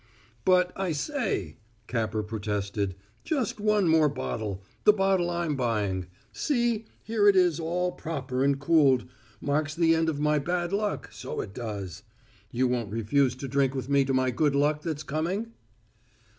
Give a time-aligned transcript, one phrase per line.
[0.45, 2.95] "But, I say!" Capper protested.
[3.23, 6.07] "Just one more bottle the bottle I'm buying.
[6.31, 9.05] See, here it is all proper and cooled.
[9.41, 12.01] Marks the end of my bad luck, so it does.
[12.49, 15.53] You won't refuse to drink with me to my good luck that's coming?"